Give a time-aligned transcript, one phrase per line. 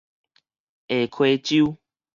[0.87, 1.77] 下溪洲